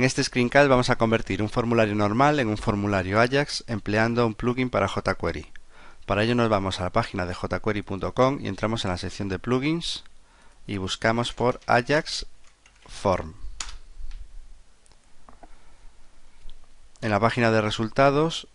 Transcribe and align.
En 0.00 0.04
este 0.04 0.24
screencast 0.24 0.66
vamos 0.66 0.88
a 0.88 0.96
convertir 0.96 1.42
un 1.42 1.50
formulario 1.50 1.94
normal 1.94 2.40
en 2.40 2.48
un 2.48 2.56
formulario 2.56 3.20
Ajax 3.20 3.64
empleando 3.66 4.26
un 4.26 4.32
plugin 4.32 4.70
para 4.70 4.88
jQuery. 4.88 5.52
Para 6.06 6.22
ello 6.22 6.34
nos 6.34 6.48
vamos 6.48 6.80
a 6.80 6.84
la 6.84 6.90
página 6.90 7.26
de 7.26 7.34
jquery.com 7.34 8.38
y 8.40 8.48
entramos 8.48 8.86
en 8.86 8.92
la 8.92 8.96
sección 8.96 9.28
de 9.28 9.38
plugins 9.38 10.04
y 10.66 10.78
buscamos 10.78 11.34
por 11.34 11.60
Ajax 11.66 12.24
Form. 12.86 13.34
En 17.02 17.10
la 17.10 17.20
página 17.20 17.50
de 17.50 17.60
resultados 17.60 18.48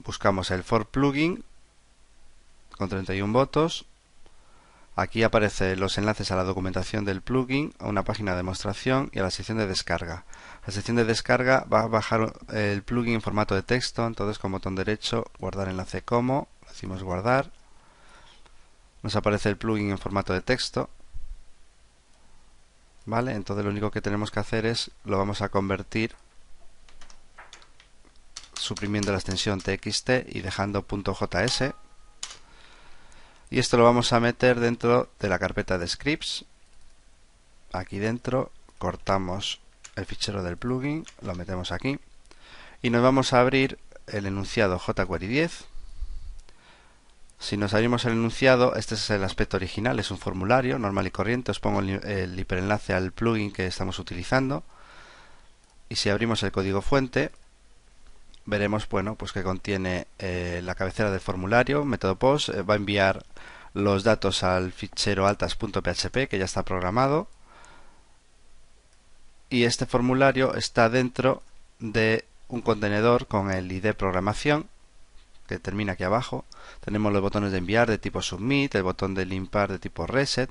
buscamos 0.00 0.50
el 0.50 0.64
For 0.64 0.86
Plugin 0.86 1.44
con 2.76 2.88
31 2.88 3.32
votos 3.32 3.86
Aquí 5.00 5.22
aparecen 5.22 5.80
los 5.80 5.96
enlaces 5.96 6.30
a 6.30 6.36
la 6.36 6.44
documentación 6.44 7.06
del 7.06 7.22
plugin, 7.22 7.72
a 7.78 7.88
una 7.88 8.04
página 8.04 8.32
de 8.32 8.36
demostración 8.36 9.08
y 9.14 9.18
a 9.18 9.22
la 9.22 9.30
sección 9.30 9.56
de 9.56 9.66
descarga. 9.66 10.26
La 10.66 10.74
sección 10.74 10.94
de 10.98 11.06
descarga 11.06 11.64
va 11.72 11.80
a 11.80 11.86
bajar 11.86 12.34
el 12.52 12.82
plugin 12.82 13.14
en 13.14 13.22
formato 13.22 13.54
de 13.54 13.62
texto, 13.62 14.06
entonces 14.06 14.38
con 14.38 14.52
botón 14.52 14.74
derecho 14.74 15.24
guardar 15.38 15.68
enlace 15.68 16.02
como, 16.02 16.48
decimos 16.68 17.02
guardar. 17.02 17.50
Nos 19.02 19.16
aparece 19.16 19.48
el 19.48 19.56
plugin 19.56 19.90
en 19.90 19.96
formato 19.96 20.34
de 20.34 20.42
texto. 20.42 20.90
¿Vale? 23.06 23.32
Entonces 23.32 23.64
lo 23.64 23.70
único 23.70 23.90
que 23.90 24.02
tenemos 24.02 24.30
que 24.30 24.40
hacer 24.40 24.66
es 24.66 24.90
lo 25.06 25.16
vamos 25.16 25.40
a 25.40 25.48
convertir 25.48 26.14
suprimiendo 28.52 29.12
la 29.12 29.16
extensión 29.16 29.62
txt 29.62 30.10
y 30.28 30.42
dejando 30.42 30.86
.js 30.86 31.72
y 33.50 33.58
esto 33.58 33.76
lo 33.76 33.84
vamos 33.84 34.12
a 34.12 34.20
meter 34.20 34.60
dentro 34.60 35.10
de 35.18 35.28
la 35.28 35.38
carpeta 35.38 35.78
de 35.78 35.88
scripts 35.88 36.44
aquí 37.72 37.98
dentro 37.98 38.50
cortamos 38.78 39.60
el 39.96 40.06
fichero 40.06 40.42
del 40.42 40.56
plugin 40.56 41.04
lo 41.20 41.34
metemos 41.34 41.72
aquí 41.72 41.98
y 42.82 42.90
nos 42.90 43.02
vamos 43.02 43.32
a 43.32 43.40
abrir 43.40 43.78
el 44.06 44.26
enunciado 44.26 44.78
jQuery 44.78 45.26
10 45.26 45.70
si 47.40 47.56
nos 47.56 47.72
abrimos 47.72 48.04
el 48.04 48.12
enunciado, 48.12 48.74
este 48.76 48.96
es 48.96 49.08
el 49.08 49.24
aspecto 49.24 49.56
original, 49.56 49.98
es 49.98 50.10
un 50.10 50.18
formulario 50.18 50.78
normal 50.78 51.06
y 51.06 51.10
corriente. 51.10 51.50
Os 51.50 51.58
pongo 51.58 51.80
el, 51.80 52.38
hiperenlace 52.38 52.92
al 52.92 53.12
plugin 53.12 53.50
que 53.50 53.66
estamos 53.66 53.98
utilizando. 53.98 54.62
Y 55.88 55.96
si 55.96 56.10
abrimos 56.10 56.42
el 56.42 56.52
código 56.52 56.82
fuente, 56.82 57.32
veremos 58.50 58.88
bueno, 58.88 59.14
pues 59.14 59.32
que 59.32 59.42
contiene 59.42 60.06
eh, 60.18 60.60
la 60.62 60.74
cabecera 60.74 61.10
del 61.10 61.20
formulario, 61.20 61.84
método 61.84 62.16
post, 62.16 62.50
eh, 62.50 62.62
va 62.62 62.74
a 62.74 62.76
enviar 62.76 63.24
los 63.72 64.04
datos 64.04 64.42
al 64.42 64.72
fichero 64.72 65.26
altas.php 65.26 66.28
que 66.28 66.38
ya 66.38 66.44
está 66.44 66.64
programado 66.64 67.28
y 69.48 69.64
este 69.64 69.86
formulario 69.86 70.54
está 70.54 70.88
dentro 70.88 71.42
de 71.78 72.24
un 72.48 72.62
contenedor 72.62 73.26
con 73.26 73.50
el 73.50 73.70
ID 73.70 73.94
programación 73.94 74.66
que 75.48 75.58
termina 75.58 75.92
aquí 75.94 76.04
abajo. 76.04 76.44
Tenemos 76.84 77.12
los 77.12 77.22
botones 77.22 77.50
de 77.52 77.58
enviar 77.58 77.88
de 77.88 77.98
tipo 77.98 78.22
submit, 78.22 78.74
el 78.74 78.84
botón 78.84 79.14
de 79.14 79.26
limpar 79.26 79.70
de 79.70 79.80
tipo 79.80 80.06
reset. 80.06 80.50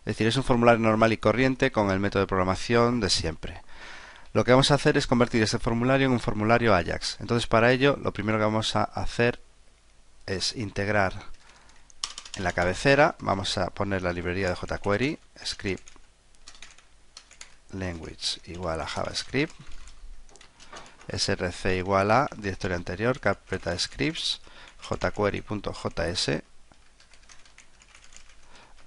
Es 0.00 0.04
decir, 0.04 0.26
es 0.26 0.36
un 0.36 0.44
formulario 0.44 0.80
normal 0.80 1.12
y 1.12 1.16
corriente 1.16 1.72
con 1.72 1.90
el 1.90 2.00
método 2.00 2.20
de 2.20 2.26
programación 2.26 3.00
de 3.00 3.10
siempre. 3.10 3.62
Lo 4.36 4.44
que 4.44 4.50
vamos 4.50 4.70
a 4.70 4.74
hacer 4.74 4.98
es 4.98 5.06
convertir 5.06 5.42
este 5.42 5.58
formulario 5.58 6.08
en 6.08 6.12
un 6.12 6.20
formulario 6.20 6.74
Ajax. 6.74 7.16
Entonces 7.20 7.46
para 7.46 7.72
ello 7.72 7.98
lo 8.02 8.12
primero 8.12 8.36
que 8.36 8.44
vamos 8.44 8.76
a 8.76 8.84
hacer 8.84 9.40
es 10.26 10.54
integrar 10.54 11.14
en 12.36 12.44
la 12.44 12.52
cabecera 12.52 13.16
vamos 13.20 13.56
a 13.56 13.70
poner 13.70 14.02
la 14.02 14.12
librería 14.12 14.50
de 14.50 14.54
jQuery 14.54 15.18
script 15.42 15.88
language 17.72 18.42
igual 18.44 18.82
a 18.82 18.86
javascript 18.86 19.54
src 21.08 21.64
igual 21.74 22.10
a 22.10 22.28
directorio 22.36 22.76
anterior 22.76 23.18
carpeta 23.18 23.78
scripts 23.78 24.42
jquery.js 24.86 26.42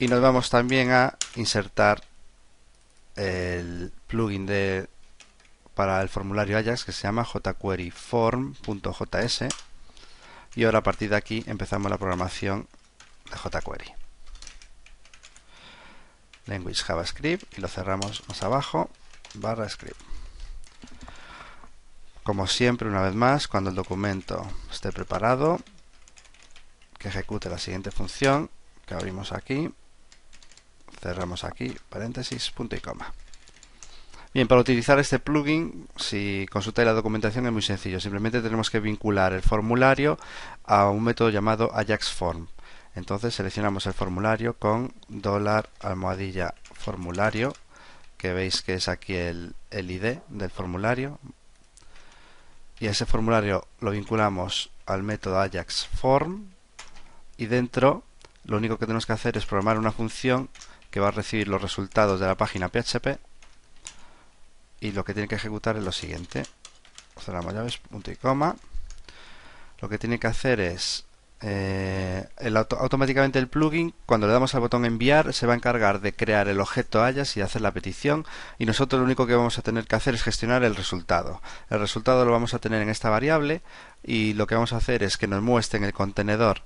y 0.00 0.08
nos 0.08 0.20
vamos 0.20 0.50
también 0.50 0.90
a 0.90 1.16
insertar 1.36 2.02
el 3.14 3.92
plugin 4.08 4.44
de 4.46 4.88
para 5.76 6.00
el 6.00 6.08
formulario 6.08 6.56
Ajax 6.56 6.86
que 6.86 6.92
se 6.92 7.02
llama 7.02 7.26
jqueryform.js 7.26 9.44
y 10.54 10.64
ahora 10.64 10.78
a 10.78 10.82
partir 10.82 11.10
de 11.10 11.16
aquí 11.16 11.44
empezamos 11.46 11.90
la 11.90 11.98
programación 11.98 12.66
de 13.30 13.36
jQuery. 13.36 13.92
Language 16.46 16.82
javascript 16.82 17.58
y 17.58 17.60
lo 17.60 17.68
cerramos 17.68 18.26
más 18.26 18.42
abajo 18.42 18.88
barra 19.34 19.68
script. 19.68 20.00
Como 22.22 22.46
siempre 22.46 22.88
una 22.88 23.02
vez 23.02 23.14
más 23.14 23.46
cuando 23.46 23.68
el 23.68 23.76
documento 23.76 24.48
esté 24.72 24.92
preparado 24.92 25.60
que 26.98 27.08
ejecute 27.08 27.50
la 27.50 27.58
siguiente 27.58 27.90
función 27.90 28.48
que 28.86 28.94
abrimos 28.94 29.32
aquí 29.32 29.70
cerramos 31.02 31.44
aquí 31.44 31.76
paréntesis 31.90 32.50
punto 32.50 32.76
y 32.76 32.80
coma 32.80 33.12
Bien, 34.36 34.48
para 34.48 34.60
utilizar 34.60 34.98
este 34.98 35.18
plugin, 35.18 35.88
si 35.96 36.46
consultáis 36.52 36.84
la 36.84 36.92
documentación 36.92 37.46
es 37.46 37.52
muy 37.52 37.62
sencillo. 37.62 38.00
Simplemente 38.00 38.42
tenemos 38.42 38.68
que 38.68 38.80
vincular 38.80 39.32
el 39.32 39.40
formulario 39.40 40.18
a 40.64 40.90
un 40.90 41.04
método 41.04 41.30
llamado 41.30 41.70
AjaxForm. 41.74 42.46
Entonces 42.94 43.34
seleccionamos 43.34 43.86
el 43.86 43.94
formulario 43.94 44.52
con 44.52 44.92
dólar 45.08 45.70
almohadilla 45.80 46.52
formulario, 46.74 47.54
que 48.18 48.34
veis 48.34 48.60
que 48.60 48.74
es 48.74 48.88
aquí 48.88 49.14
el, 49.14 49.54
el 49.70 49.90
ID 49.90 50.18
del 50.28 50.50
formulario. 50.50 51.18
Y 52.78 52.88
ese 52.88 53.06
formulario 53.06 53.66
lo 53.80 53.92
vinculamos 53.92 54.68
al 54.84 55.02
método 55.02 55.40
AjaxForm 55.40 56.44
y 57.38 57.46
dentro 57.46 58.02
lo 58.44 58.58
único 58.58 58.76
que 58.76 58.84
tenemos 58.84 59.06
que 59.06 59.14
hacer 59.14 59.38
es 59.38 59.46
programar 59.46 59.78
una 59.78 59.92
función 59.92 60.50
que 60.90 61.00
va 61.00 61.08
a 61.08 61.12
recibir 61.12 61.48
los 61.48 61.62
resultados 61.62 62.20
de 62.20 62.26
la 62.26 62.34
página 62.34 62.68
PHP 62.68 63.18
y 64.86 64.92
lo 64.92 65.04
que 65.04 65.14
tiene 65.14 65.28
que 65.28 65.34
ejecutar 65.34 65.76
es 65.76 65.84
lo 65.84 65.92
siguiente 65.92 66.44
cerramos 67.20 67.54
llaves 67.54 67.78
punto 67.78 68.10
y 68.10 68.16
coma 68.16 68.56
lo 69.80 69.88
que 69.88 69.98
tiene 69.98 70.18
que 70.18 70.26
hacer 70.26 70.60
es 70.60 71.06
eh, 71.42 72.26
automáticamente 72.78 73.38
el 73.38 73.48
plugin, 73.48 73.92
cuando 74.06 74.26
le 74.26 74.32
damos 74.32 74.54
al 74.54 74.62
botón 74.62 74.86
enviar, 74.86 75.34
se 75.34 75.46
va 75.46 75.52
a 75.52 75.56
encargar 75.56 76.00
de 76.00 76.14
crear 76.14 76.48
el 76.48 76.60
objeto 76.60 77.02
Ajax 77.02 77.36
y 77.36 77.42
hacer 77.42 77.60
la 77.60 77.72
petición. 77.72 78.24
Y 78.58 78.64
nosotros 78.66 78.98
lo 79.00 79.04
único 79.04 79.26
que 79.26 79.34
vamos 79.34 79.58
a 79.58 79.62
tener 79.62 79.86
que 79.86 79.96
hacer 79.96 80.14
es 80.14 80.22
gestionar 80.22 80.64
el 80.64 80.74
resultado. 80.74 81.42
El 81.68 81.80
resultado 81.80 82.24
lo 82.24 82.32
vamos 82.32 82.54
a 82.54 82.58
tener 82.58 82.80
en 82.80 82.88
esta 82.88 83.10
variable 83.10 83.60
y 84.02 84.32
lo 84.32 84.46
que 84.46 84.54
vamos 84.54 84.72
a 84.72 84.78
hacer 84.78 85.02
es 85.02 85.18
que 85.18 85.26
nos 85.26 85.42
muestre 85.42 85.78
en 85.78 85.84
el 85.84 85.92
contenedor 85.92 86.62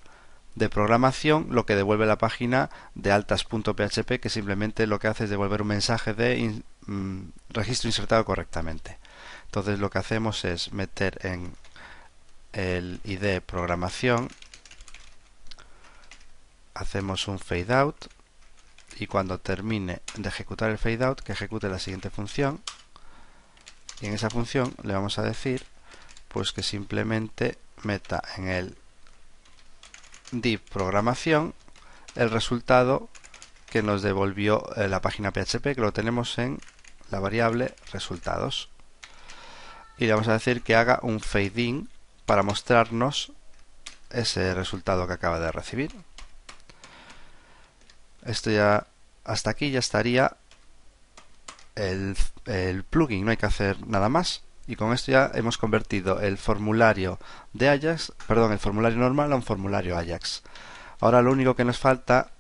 de 0.55 0.69
programación 0.69 1.47
lo 1.51 1.65
que 1.65 1.77
devuelve 1.77 2.07
la 2.07 2.19
página 2.19 2.71
de 2.95 3.13
altas.php 3.13 4.21
que 4.21 4.29
simplemente 4.29 4.87
lo 4.87 4.99
que 4.99 5.09
hace 5.09 5.25
es 5.25 5.31
devolver 5.31 5.63
un 5.63 5.69
mensaje 5.69 6.13
de 6.13 6.63
mm, 6.87 7.21
registro 7.51 7.89
insertado 7.89 8.25
correctamente. 8.25 8.99
Entonces 9.47 9.79
lo 9.79 9.91
que 9.91 9.99
hacemos 9.99 10.45
es 10.45 10.73
meter 10.73 11.19
en 11.27 11.55
el 12.53 13.01
ID 13.05 13.41
programación 13.43 14.29
hacemos 16.75 17.29
un 17.29 17.39
fade 17.39 17.75
out 17.75 18.07
y 18.99 19.07
cuando 19.07 19.39
termine 19.39 20.01
de 20.17 20.29
ejecutar 20.29 20.71
el 20.71 20.79
fade 20.79 21.05
out 21.05 21.21
que 21.21 21.33
ejecute 21.33 21.69
la 21.69 21.79
siguiente 21.79 22.11
función 22.11 22.61
y 24.01 24.07
en 24.07 24.15
esa 24.15 24.31
función 24.31 24.75
le 24.83 24.95
vamos 24.95 25.19
a 25.19 25.23
decir 25.23 25.65
pues 26.29 26.53
que 26.53 26.63
simplemente 26.63 27.59
meta 27.83 28.23
en 28.37 28.49
el 28.49 28.77
div 30.33 30.61
programación 30.61 31.55
el 32.15 32.31
resultado 32.31 33.09
que 33.69 33.83
nos 33.83 34.03
devolvió 34.03 34.65
eh, 34.77 34.89
la 34.89 35.01
página 35.01 35.33
PHP 35.33 35.75
que 35.75 35.81
lo 35.81 35.93
tenemos 35.93 36.39
en 36.39 36.59
la 37.11 37.21
variable 37.21 37.75
resultados. 37.93 38.69
Y 39.99 40.07
le 40.07 40.13
vamos 40.13 40.29
a 40.29 40.33
decir 40.33 40.63
que 40.63 40.77
haga 40.77 41.01
un 41.03 41.21
fade 41.21 41.63
in 41.63 41.89
para 42.27 42.43
mostrarnos 42.43 43.33
ese 44.11 44.55
resultado 44.55 45.07
que 45.07 45.13
acaba 45.13 45.41
de 45.41 45.53
recibir. 45.53 45.93
Esto 48.25 48.51
ya 48.51 48.87
hasta 49.25 49.51
aquí 49.51 49.71
ya 49.71 49.79
estaría 49.79 50.37
el, 51.75 52.17
el 52.47 52.85
plugin, 52.85 53.25
no 53.25 53.31
hay 53.31 53.37
que 53.37 53.47
hacer 53.47 53.87
nada 53.87 54.09
más. 54.09 54.43
Y 54.67 54.77
con 54.77 54.93
esto 54.93 55.11
ya 55.11 55.31
hemos 55.35 55.59
convertido 55.59 56.21
el 56.21 56.39
formulario 56.39 57.19
de 57.53 57.69
Ajax, 57.69 58.13
perdón, 58.29 58.53
el 58.53 58.59
formulario 58.59 58.99
normal 58.99 59.33
a 59.33 59.37
un 59.37 59.43
formulario 59.43 59.99
Ajax. 59.99 60.43
Ahora 61.01 61.23
lo 61.23 61.33
único 61.33 61.57
que 61.57 61.65
nos 61.65 61.79
falta 61.79 62.31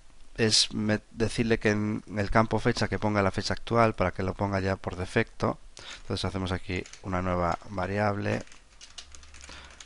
es 0.40 0.70
decirle 1.10 1.58
que 1.58 1.68
en 1.68 2.02
el 2.16 2.30
campo 2.30 2.58
fecha 2.58 2.88
que 2.88 2.98
ponga 2.98 3.20
la 3.20 3.30
fecha 3.30 3.52
actual 3.52 3.94
para 3.94 4.12
que 4.12 4.22
lo 4.22 4.32
ponga 4.32 4.58
ya 4.60 4.76
por 4.76 4.96
defecto. 4.96 5.58
Entonces 6.00 6.24
hacemos 6.24 6.50
aquí 6.50 6.82
una 7.02 7.20
nueva 7.20 7.58
variable, 7.68 8.42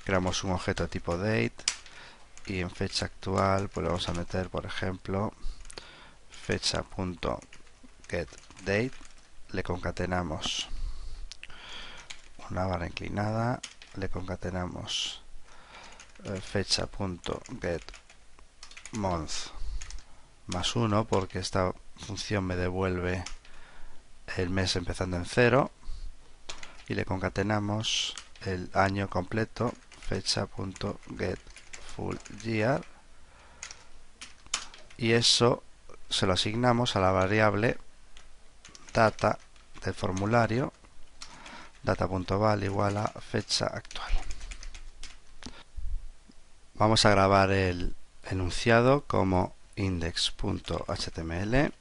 creamos 0.04 0.44
un 0.44 0.52
objeto 0.52 0.86
tipo 0.86 1.18
date 1.18 1.56
y 2.46 2.60
en 2.60 2.70
fecha 2.70 3.06
actual 3.06 3.68
pues 3.68 3.82
le 3.82 3.88
vamos 3.88 4.08
a 4.08 4.12
meter 4.12 4.48
por 4.48 4.64
ejemplo 4.64 5.32
fecha.getDate 6.30 8.92
le 9.50 9.62
concatenamos 9.64 10.68
una 12.48 12.66
barra 12.66 12.86
inclinada, 12.86 13.60
le 13.96 14.08
concatenamos 14.08 15.20
eh, 16.22 16.40
fecha.get 16.40 17.82
month 18.92 19.53
más 20.46 20.76
1 20.76 21.06
porque 21.06 21.38
esta 21.38 21.72
función 21.96 22.44
me 22.44 22.56
devuelve 22.56 23.24
el 24.36 24.50
mes 24.50 24.76
empezando 24.76 25.16
en 25.16 25.24
0 25.24 25.70
y 26.88 26.94
le 26.94 27.04
concatenamos 27.04 28.14
el 28.44 28.70
año 28.74 29.08
completo 29.08 29.72
fecha.get 30.00 31.38
full 31.96 32.16
year 32.42 32.84
y 34.96 35.12
eso 35.12 35.62
se 36.10 36.26
lo 36.26 36.34
asignamos 36.34 36.96
a 36.96 37.00
la 37.00 37.10
variable 37.10 37.78
data 38.92 39.38
del 39.82 39.94
formulario 39.94 40.72
data.val 41.82 42.64
igual 42.64 42.96
a 42.96 43.08
fecha 43.08 43.66
actual. 43.66 44.12
Vamos 46.74 47.04
a 47.04 47.10
grabar 47.10 47.50
el 47.50 47.94
enunciado 48.24 49.04
como 49.06 49.54
index.html 49.76 51.72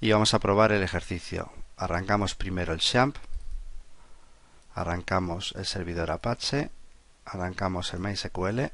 y 0.00 0.12
vamos 0.12 0.34
a 0.34 0.38
probar 0.38 0.72
el 0.72 0.82
ejercicio. 0.82 1.50
Arrancamos 1.76 2.34
primero 2.34 2.72
el 2.72 2.80
XAMPP, 2.80 3.16
arrancamos 4.74 5.54
el 5.56 5.66
servidor 5.66 6.10
Apache, 6.10 6.70
arrancamos 7.24 7.94
el 7.94 8.00
MySQL. 8.00 8.70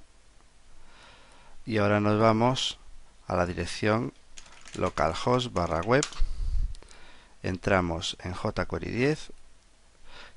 Y 1.66 1.78
ahora 1.78 2.00
nos 2.00 2.20
vamos 2.20 2.78
a 3.26 3.36
la 3.36 3.46
dirección 3.46 4.12
localhost 4.74 5.52
barra 5.52 5.80
web. 5.82 6.04
Entramos 7.42 8.16
en 8.22 8.34
jQuery 8.34 8.90
10 8.90 9.32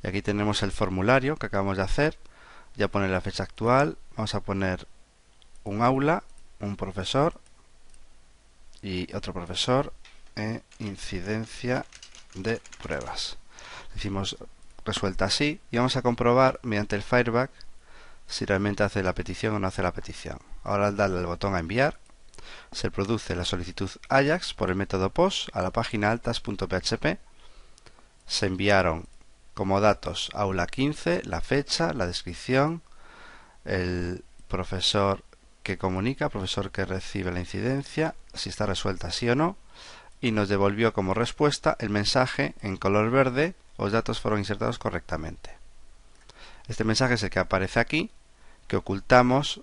y 0.03 0.07
aquí 0.07 0.21
tenemos 0.21 0.63
el 0.63 0.71
formulario 0.71 1.37
que 1.37 1.47
acabamos 1.47 1.77
de 1.77 1.83
hacer. 1.83 2.17
Ya 2.75 2.87
pone 2.87 3.07
la 3.07 3.21
fecha 3.21 3.43
actual. 3.43 3.97
Vamos 4.15 4.35
a 4.35 4.41
poner 4.41 4.87
un 5.63 5.81
aula 5.81 6.23
un 6.63 6.75
profesor 6.75 7.39
y 8.81 9.13
otro 9.15 9.33
profesor 9.33 9.93
e 10.35 10.61
incidencia 10.79 11.85
de 12.33 12.61
pruebas 12.81 13.37
decimos 13.93 14.37
resuelta 14.85 15.25
así 15.25 15.59
y 15.71 15.77
vamos 15.77 15.95
a 15.95 16.01
comprobar 16.01 16.59
mediante 16.63 16.95
el 16.95 17.03
Fireback 17.03 17.51
si 18.27 18.45
realmente 18.45 18.83
hace 18.83 19.03
la 19.03 19.13
petición 19.13 19.55
o 19.55 19.59
no 19.59 19.67
hace 19.67 19.83
la 19.83 19.93
petición 19.93 20.39
ahora 20.63 20.87
al 20.87 20.97
darle 20.97 21.19
al 21.19 21.25
botón 21.25 21.55
a 21.55 21.59
enviar 21.59 21.99
se 22.71 22.91
produce 22.91 23.35
la 23.35 23.45
solicitud 23.45 23.89
Ajax 24.09 24.53
por 24.53 24.69
el 24.69 24.75
método 24.75 25.09
POST 25.09 25.49
a 25.53 25.61
la 25.61 25.71
página 25.71 26.11
altas.php. 26.11 27.19
Se 28.25 28.45
enviaron 28.45 29.05
como 29.53 29.81
datos 29.81 30.29
aula 30.33 30.67
15, 30.67 31.23
la 31.25 31.41
fecha, 31.41 31.93
la 31.93 32.07
descripción, 32.07 32.81
el 33.65 34.23
profesor 34.47 35.23
que 35.63 35.77
comunica, 35.77 36.29
profesor 36.29 36.71
que 36.71 36.85
recibe 36.85 37.31
la 37.31 37.39
incidencia, 37.39 38.15
si 38.33 38.49
está 38.49 38.65
resuelta 38.65 39.11
sí 39.11 39.29
o 39.29 39.35
no, 39.35 39.57
y 40.21 40.31
nos 40.31 40.49
devolvió 40.49 40.93
como 40.93 41.13
respuesta 41.13 41.75
el 41.79 41.89
mensaje 41.89 42.53
en 42.61 42.77
color 42.77 43.09
verde, 43.09 43.55
los 43.77 43.91
datos 43.91 44.19
fueron 44.19 44.39
insertados 44.39 44.77
correctamente. 44.77 45.51
Este 46.67 46.83
mensaje 46.83 47.15
es 47.15 47.23
el 47.23 47.29
que 47.29 47.39
aparece 47.39 47.79
aquí, 47.79 48.11
que 48.67 48.77
ocultamos, 48.77 49.61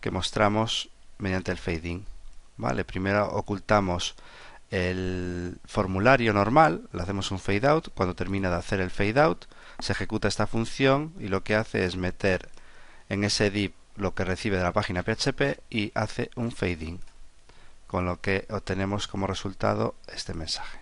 que 0.00 0.10
mostramos 0.10 0.90
mediante 1.18 1.52
el 1.52 1.58
fading. 1.58 2.04
¿Vale? 2.56 2.84
Primero 2.84 3.26
ocultamos 3.32 4.16
el 4.70 5.58
formulario 5.64 6.32
normal, 6.32 6.88
le 6.92 7.02
hacemos 7.02 7.30
un 7.30 7.38
fade 7.38 7.66
out, 7.66 7.88
cuando 7.94 8.14
termina 8.14 8.50
de 8.50 8.56
hacer 8.56 8.80
el 8.80 8.90
fade 8.90 9.20
out, 9.20 9.46
se 9.78 9.92
ejecuta 9.92 10.28
esta 10.28 10.46
función 10.46 11.14
y 11.18 11.28
lo 11.28 11.42
que 11.42 11.54
hace 11.54 11.84
es 11.84 11.96
meter 11.96 12.48
en 13.08 13.24
ese 13.24 13.50
div 13.50 13.72
lo 13.96 14.14
que 14.14 14.24
recibe 14.24 14.56
de 14.56 14.62
la 14.62 14.72
página 14.72 15.02
PHP 15.02 15.60
y 15.70 15.92
hace 15.94 16.30
un 16.36 16.52
fading, 16.52 17.00
con 17.86 18.06
lo 18.06 18.20
que 18.20 18.46
obtenemos 18.50 19.08
como 19.08 19.26
resultado 19.26 19.94
este 20.12 20.34
mensaje. 20.34 20.78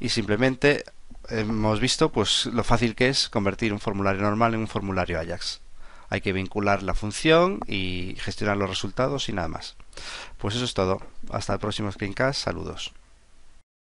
Y 0.00 0.08
simplemente 0.08 0.84
hemos 1.28 1.80
visto 1.80 2.10
pues 2.10 2.46
lo 2.46 2.64
fácil 2.64 2.94
que 2.94 3.08
es 3.08 3.28
convertir 3.28 3.72
un 3.72 3.80
formulario 3.80 4.22
normal 4.22 4.54
en 4.54 4.60
un 4.60 4.68
formulario 4.68 5.20
Ajax 5.20 5.60
hay 6.14 6.20
que 6.20 6.32
vincular 6.32 6.82
la 6.82 6.94
función 6.94 7.60
y 7.66 8.14
gestionar 8.18 8.56
los 8.56 8.68
resultados 8.68 9.28
y 9.28 9.32
nada 9.32 9.48
más. 9.48 9.76
Pues 10.38 10.54
eso 10.54 10.64
es 10.64 10.74
todo. 10.74 11.00
Hasta 11.30 11.54
el 11.54 11.58
próximo 11.58 11.90
screencast. 11.90 12.40
Saludos. 12.40 12.92